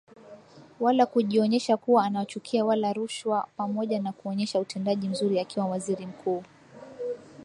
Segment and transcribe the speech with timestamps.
[0.79, 6.43] wala kujionyesha kuwa anawachukia wala rushwa Pamoja na kuonyesha utendaji mzuri akiwa Waziri Mkuu